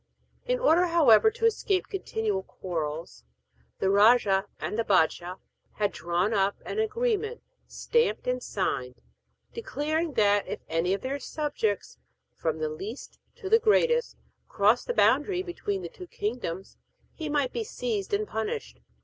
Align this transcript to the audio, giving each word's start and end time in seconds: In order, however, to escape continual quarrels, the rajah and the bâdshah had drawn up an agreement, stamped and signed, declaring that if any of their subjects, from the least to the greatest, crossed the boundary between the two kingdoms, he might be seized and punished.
In 0.47 0.57
order, 0.57 0.87
however, 0.87 1.29
to 1.29 1.45
escape 1.45 1.85
continual 1.87 2.41
quarrels, 2.41 3.23
the 3.77 3.91
rajah 3.91 4.47
and 4.59 4.75
the 4.75 4.83
bâdshah 4.83 5.37
had 5.73 5.91
drawn 5.91 6.33
up 6.33 6.55
an 6.65 6.79
agreement, 6.79 7.43
stamped 7.67 8.25
and 8.25 8.41
signed, 8.41 8.95
declaring 9.53 10.13
that 10.13 10.47
if 10.47 10.61
any 10.67 10.95
of 10.95 11.01
their 11.01 11.19
subjects, 11.19 11.99
from 12.35 12.57
the 12.57 12.69
least 12.69 13.19
to 13.35 13.47
the 13.47 13.59
greatest, 13.59 14.17
crossed 14.47 14.87
the 14.87 14.93
boundary 14.95 15.43
between 15.43 15.83
the 15.83 15.87
two 15.89 16.07
kingdoms, 16.07 16.77
he 17.13 17.29
might 17.29 17.53
be 17.53 17.63
seized 17.63 18.11
and 18.11 18.27
punished. 18.27 18.79